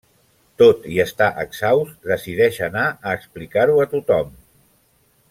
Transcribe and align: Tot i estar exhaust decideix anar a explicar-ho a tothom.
Tot 0.61 0.87
i 0.93 0.95
estar 1.03 1.27
exhaust 1.43 2.09
decideix 2.13 2.57
anar 2.71 2.87
a 3.11 3.15
explicar-ho 3.19 3.77
a 3.85 3.87
tothom. 3.97 4.33